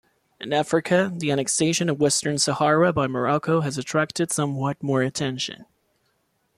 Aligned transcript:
In 0.39 0.51
Africa, 0.51 1.13
the 1.15 1.29
annexation 1.31 1.87
of 1.87 1.99
Western 1.99 2.39
Sahara 2.39 2.91
by 2.91 3.05
Morocco 3.05 3.61
has 3.61 3.77
attracted 3.77 4.31
somewhat 4.31 4.81
more 4.81 5.03
attention. 5.03 5.67